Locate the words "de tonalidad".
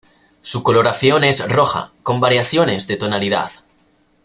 2.87-3.51